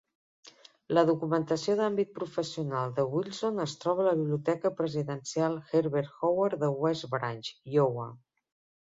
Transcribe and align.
La 0.97 1.01
documentació 1.09 1.75
d'àmbit 1.79 2.15
professional 2.15 2.95
de 3.01 3.05
Wilson 3.13 3.67
es 3.67 3.77
troba 3.85 4.03
a 4.07 4.09
la 4.09 4.17
biblioteca 4.23 4.75
presidencial 4.83 5.63
Herbert 5.71 6.19
Hoover 6.19 6.53
de 6.67 6.75
West 6.83 7.11
Branch 7.17 7.57
(Iowa). 7.79 8.15